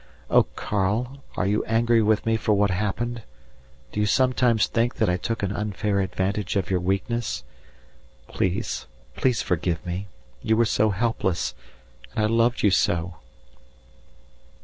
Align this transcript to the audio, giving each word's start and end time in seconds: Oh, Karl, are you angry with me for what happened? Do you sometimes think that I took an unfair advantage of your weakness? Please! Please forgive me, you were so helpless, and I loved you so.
Oh, 0.31 0.47
Karl, 0.55 1.19
are 1.37 1.45
you 1.45 1.63
angry 1.65 2.01
with 2.01 2.25
me 2.25 2.35
for 2.35 2.53
what 2.53 2.71
happened? 2.71 3.21
Do 3.91 3.99
you 3.99 4.07
sometimes 4.07 4.65
think 4.65 4.95
that 4.95 5.07
I 5.07 5.15
took 5.15 5.43
an 5.43 5.51
unfair 5.51 5.99
advantage 5.99 6.55
of 6.55 6.71
your 6.71 6.79
weakness? 6.79 7.43
Please! 8.27 8.87
Please 9.15 9.43
forgive 9.43 9.85
me, 9.85 10.07
you 10.41 10.57
were 10.57 10.65
so 10.65 10.89
helpless, 10.89 11.53
and 12.15 12.25
I 12.25 12.27
loved 12.27 12.63
you 12.63 12.71
so. 12.71 13.17